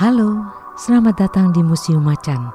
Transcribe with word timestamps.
Halo, 0.00 0.48
selamat 0.80 1.28
datang 1.28 1.52
di 1.52 1.60
Museum 1.60 2.00
Macan. 2.00 2.48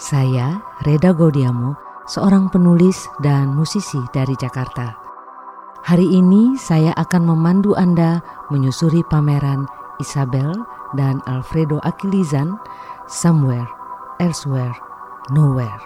Saya 0.00 0.56
Reda 0.88 1.12
Godiamo, 1.12 1.76
seorang 2.08 2.48
penulis 2.48 3.12
dan 3.20 3.52
musisi 3.52 4.00
dari 4.08 4.32
Jakarta. 4.32 4.96
Hari 5.84 6.16
ini 6.16 6.56
saya 6.56 6.96
akan 6.96 7.28
memandu 7.28 7.76
Anda 7.76 8.24
menyusuri 8.48 9.04
pameran 9.04 9.68
Isabel 10.00 10.48
dan 10.96 11.20
Alfredo 11.28 11.76
Akilizan 11.84 12.56
Somewhere, 13.04 13.68
Elsewhere, 14.16 14.72
Nowhere. 15.28 15.84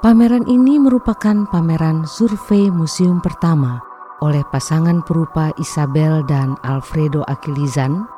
Pameran 0.00 0.48
ini 0.48 0.80
merupakan 0.80 1.44
pameran 1.52 2.08
survei 2.08 2.72
museum 2.72 3.20
pertama 3.20 3.84
oleh 4.24 4.48
pasangan 4.48 5.04
perupa 5.04 5.52
Isabel 5.60 6.24
dan 6.24 6.56
Alfredo 6.64 7.20
Akilizan 7.28 8.08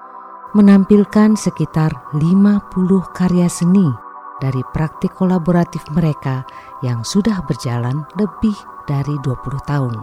menampilkan 0.54 1.34
sekitar 1.34 2.14
50 2.14 2.70
karya 3.10 3.50
seni 3.50 3.90
dari 4.38 4.62
praktik 4.70 5.10
kolaboratif 5.18 5.82
mereka 5.90 6.46
yang 6.82 7.02
sudah 7.02 7.42
berjalan 7.42 8.06
lebih 8.14 8.54
dari 8.86 9.18
20 9.22 9.34
tahun. 9.66 9.94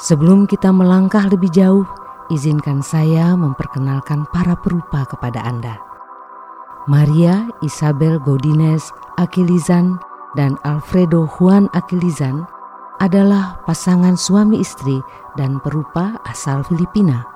Sebelum 0.00 0.48
kita 0.48 0.72
melangkah 0.72 1.28
lebih 1.28 1.52
jauh, 1.52 1.84
izinkan 2.32 2.80
saya 2.80 3.36
memperkenalkan 3.36 4.24
para 4.32 4.56
perupa 4.56 5.04
kepada 5.06 5.44
Anda. 5.44 5.76
Maria 6.88 7.48
Isabel 7.60 8.16
Godinez 8.20 8.92
Akilizan 9.20 10.00
dan 10.36 10.56
Alfredo 10.64 11.28
Juan 11.36 11.68
Akilizan 11.76 12.44
adalah 12.98 13.60
pasangan 13.68 14.16
suami 14.16 14.60
istri 14.60 15.00
dan 15.36 15.60
perupa 15.60 16.16
asal 16.24 16.64
Filipina. 16.64 17.33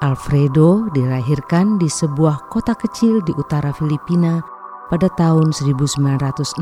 Alfredo 0.00 0.88
dilahirkan 0.96 1.76
di 1.76 1.84
sebuah 1.84 2.48
kota 2.48 2.72
kecil 2.72 3.20
di 3.20 3.36
utara 3.36 3.68
Filipina 3.68 4.40
pada 4.88 5.12
tahun 5.12 5.52
1962, 5.52 6.56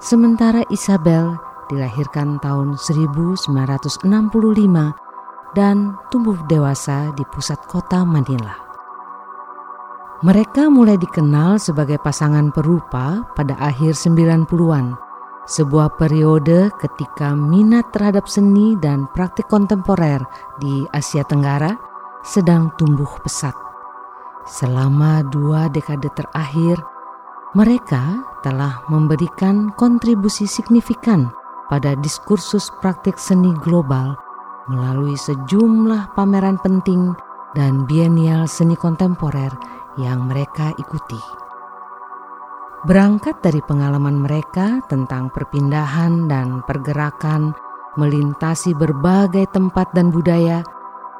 sementara 0.00 0.64
Isabel 0.72 1.36
dilahirkan 1.68 2.40
tahun 2.40 2.80
1965 2.80 3.52
dan 5.52 5.76
tumbuh 6.08 6.40
dewasa 6.48 7.12
di 7.12 7.28
pusat 7.28 7.60
kota 7.68 8.08
Manila. 8.08 8.56
Mereka 10.24 10.72
mulai 10.72 10.96
dikenal 10.96 11.60
sebagai 11.60 12.00
pasangan 12.00 12.48
perupa 12.56 13.20
pada 13.36 13.52
akhir 13.60 14.00
90-an, 14.00 14.96
sebuah 15.46 15.98
periode 15.98 16.70
ketika 16.78 17.34
minat 17.34 17.90
terhadap 17.90 18.30
seni 18.30 18.78
dan 18.78 19.10
praktik 19.10 19.50
kontemporer 19.50 20.22
di 20.62 20.86
Asia 20.94 21.26
Tenggara 21.26 21.74
sedang 22.22 22.70
tumbuh 22.78 23.10
pesat. 23.26 23.54
Selama 24.46 25.22
dua 25.26 25.70
dekade 25.70 26.10
terakhir, 26.14 26.78
mereka 27.54 28.22
telah 28.42 28.82
memberikan 28.90 29.70
kontribusi 29.74 30.46
signifikan 30.46 31.30
pada 31.70 31.94
diskursus 31.98 32.70
praktik 32.82 33.18
seni 33.18 33.54
global 33.62 34.18
melalui 34.70 35.18
sejumlah 35.18 36.14
pameran 36.14 36.58
penting 36.62 37.14
dan 37.52 37.84
bienial 37.84 38.46
seni 38.46 38.78
kontemporer 38.78 39.52
yang 40.00 40.26
mereka 40.26 40.72
ikuti. 40.80 41.41
Berangkat 42.82 43.38
dari 43.46 43.62
pengalaman 43.62 44.26
mereka 44.26 44.82
tentang 44.90 45.30
perpindahan 45.30 46.26
dan 46.26 46.66
pergerakan 46.66 47.54
melintasi 47.94 48.74
berbagai 48.74 49.46
tempat 49.54 49.94
dan 49.94 50.10
budaya, 50.10 50.66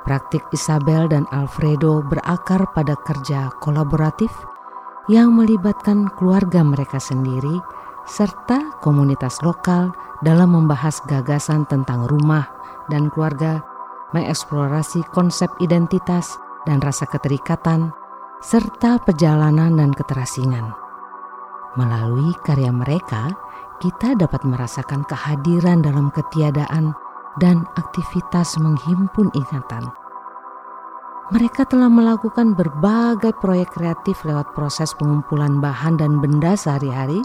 praktik 0.03 0.43
Isabel 0.51 1.07
dan 1.07 1.23
Alfredo 1.31 2.03
berakar 2.03 2.67
pada 2.75 2.99
kerja 3.07 3.55
kolaboratif 3.63 4.35
yang 5.07 5.39
melibatkan 5.39 6.11
keluarga 6.19 6.67
mereka 6.67 6.99
sendiri 6.99 7.63
serta 8.11 8.83
komunitas 8.83 9.39
lokal 9.47 9.95
dalam 10.27 10.59
membahas 10.59 10.99
gagasan 11.07 11.63
tentang 11.71 12.11
rumah 12.11 12.51
dan 12.91 13.07
keluarga, 13.07 13.63
mengeksplorasi 14.11 15.07
konsep 15.15 15.47
identitas 15.63 16.35
dan 16.67 16.83
rasa 16.83 17.07
keterikatan, 17.07 17.95
serta 18.43 18.99
perjalanan 18.99 19.79
dan 19.79 19.95
keterasingan. 19.95 20.82
Melalui 21.73 22.37
karya 22.45 22.69
mereka, 22.69 23.33
kita 23.81 24.15
dapat 24.15 24.45
merasakan 24.47 25.03
kehadiran 25.09 25.83
dalam 25.83 26.13
ketiadaan 26.15 26.95
dan 27.41 27.65
aktivitas 27.81 28.61
menghimpun 28.61 29.33
ingatan. 29.35 29.89
Mereka 31.33 31.65
telah 31.65 31.89
melakukan 31.89 32.53
berbagai 32.53 33.33
proyek 33.41 33.73
kreatif 33.73 34.21
lewat 34.23 34.53
proses 34.53 34.93
pengumpulan 35.01 35.65
bahan 35.65 35.97
dan 35.97 36.21
benda 36.21 36.53
sehari-hari, 36.53 37.25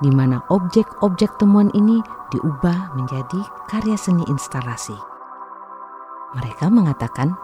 di 0.00 0.08
mana 0.08 0.40
objek-objek 0.48 1.36
temuan 1.36 1.68
ini 1.76 2.00
diubah 2.32 2.96
menjadi 2.96 3.44
karya 3.68 3.94
seni 4.00 4.24
instalasi. 4.26 4.96
Mereka 6.32 6.72
mengatakan, 6.72 7.36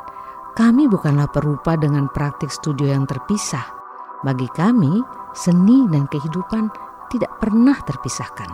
"Kami 0.56 0.88
bukanlah 0.88 1.28
perupa 1.28 1.76
dengan 1.76 2.08
praktik 2.08 2.48
studio 2.48 2.88
yang 2.88 3.04
terpisah. 3.04 3.77
Bagi 4.26 4.50
kami, 4.50 5.02
seni 5.36 5.86
dan 5.86 6.10
kehidupan 6.10 6.70
tidak 7.08 7.32
pernah 7.38 7.78
terpisahkan. 7.86 8.50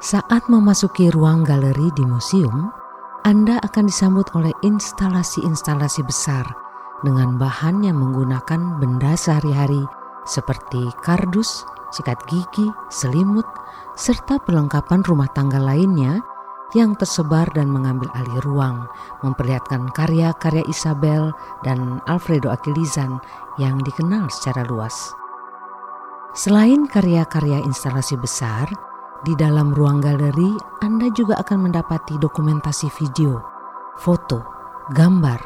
Saat 0.00 0.48
memasuki 0.48 1.12
ruang 1.12 1.44
galeri 1.44 1.92
di 1.92 2.06
museum, 2.06 2.72
Anda 3.26 3.60
akan 3.60 3.84
disambut 3.84 4.32
oleh 4.32 4.54
instalasi-instalasi 4.64 6.00
besar 6.08 6.48
dengan 7.04 7.36
bahan 7.36 7.84
yang 7.84 8.00
menggunakan 8.00 8.80
benda 8.80 9.12
sehari-hari 9.12 9.84
seperti 10.24 10.88
kardus, 11.04 11.68
sikat 11.92 12.16
gigi, 12.30 12.70
selimut, 12.88 13.44
serta 13.98 14.40
perlengkapan 14.40 15.04
rumah 15.04 15.28
tangga 15.34 15.60
lainnya 15.60 16.24
yang 16.74 16.94
tersebar 16.94 17.50
dan 17.54 17.70
mengambil 17.70 18.10
alih 18.14 18.40
ruang, 18.46 18.86
memperlihatkan 19.24 19.90
karya-karya 19.94 20.62
Isabel 20.70 21.34
dan 21.66 21.98
Alfredo 22.06 22.50
Akilizan 22.50 23.18
yang 23.58 23.78
dikenal 23.82 24.30
secara 24.30 24.66
luas. 24.66 25.12
Selain 26.30 26.86
karya-karya 26.86 27.62
instalasi 27.66 28.14
besar, 28.14 28.70
di 29.26 29.36
dalam 29.36 29.76
ruang 29.76 30.00
galeri 30.00 30.56
Anda 30.80 31.12
juga 31.12 31.36
akan 31.42 31.68
mendapati 31.68 32.16
dokumentasi 32.16 32.88
video, 32.96 33.42
foto, 33.98 34.40
gambar, 34.96 35.40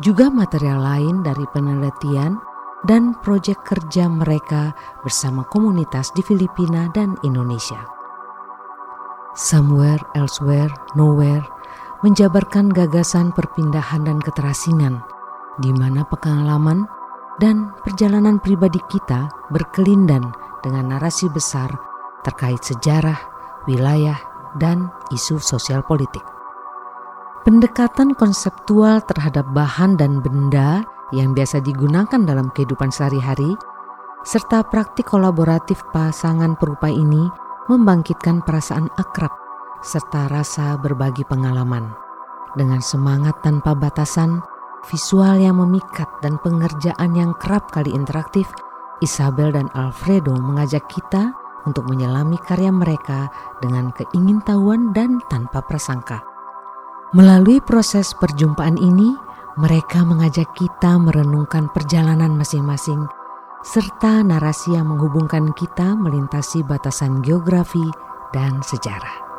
juga 0.00 0.32
material 0.32 0.80
lain 0.80 1.20
dari 1.20 1.44
penelitian 1.52 2.40
dan 2.88 3.12
proyek 3.20 3.60
kerja 3.60 4.08
mereka 4.08 4.72
bersama 5.04 5.44
komunitas 5.44 6.08
di 6.16 6.24
Filipina 6.24 6.88
dan 6.96 7.20
Indonesia. 7.20 7.99
Somewhere 9.38 10.02
Elsewhere 10.18 10.74
Nowhere 10.98 11.46
menjabarkan 12.02 12.66
gagasan 12.72 13.30
perpindahan 13.30 14.02
dan 14.02 14.18
keterasingan, 14.18 14.98
di 15.62 15.70
mana 15.70 16.02
pengalaman 16.02 16.88
dan 17.38 17.70
perjalanan 17.86 18.42
pribadi 18.42 18.82
kita 18.90 19.30
berkelindan 19.54 20.34
dengan 20.66 20.96
narasi 20.96 21.30
besar 21.30 21.70
terkait 22.26 22.58
sejarah, 22.64 23.16
wilayah, 23.70 24.18
dan 24.58 24.90
isu 25.14 25.38
sosial 25.38 25.86
politik. 25.86 26.26
Pendekatan 27.46 28.18
konseptual 28.18 29.00
terhadap 29.06 29.46
bahan 29.54 29.94
dan 29.94 30.18
benda 30.20 30.82
yang 31.14 31.32
biasa 31.32 31.62
digunakan 31.62 32.20
dalam 32.26 32.50
kehidupan 32.50 32.90
sehari-hari, 32.90 33.54
serta 34.26 34.66
praktik 34.66 35.06
kolaboratif 35.08 35.80
pasangan 35.94 36.58
perupa 36.58 36.90
ini 36.90 37.49
membangkitkan 37.70 38.42
perasaan 38.42 38.90
akrab 38.98 39.30
serta 39.78 40.26
rasa 40.26 40.74
berbagi 40.74 41.22
pengalaman. 41.22 41.94
Dengan 42.58 42.82
semangat 42.82 43.38
tanpa 43.46 43.78
batasan, 43.78 44.42
visual 44.90 45.38
yang 45.38 45.62
memikat 45.62 46.10
dan 46.18 46.34
pengerjaan 46.42 47.14
yang 47.14 47.30
kerap 47.38 47.70
kali 47.70 47.94
interaktif, 47.94 48.50
Isabel 48.98 49.54
dan 49.54 49.70
Alfredo 49.78 50.34
mengajak 50.34 50.90
kita 50.90 51.30
untuk 51.62 51.86
menyelami 51.86 52.42
karya 52.42 52.74
mereka 52.74 53.30
dengan 53.62 53.94
keingintahuan 53.94 54.90
dan 54.90 55.22
tanpa 55.30 55.62
prasangka. 55.62 56.26
Melalui 57.14 57.62
proses 57.62 58.10
perjumpaan 58.18 58.82
ini, 58.82 59.14
mereka 59.54 60.02
mengajak 60.02 60.50
kita 60.58 60.98
merenungkan 60.98 61.70
perjalanan 61.70 62.34
masing-masing 62.34 63.19
serta 63.60 64.24
narasi 64.24 64.72
yang 64.74 64.88
menghubungkan 64.90 65.52
kita 65.52 65.92
melintasi 65.94 66.64
batasan 66.64 67.20
geografi 67.20 67.84
dan 68.32 68.64
sejarah. 68.64 69.29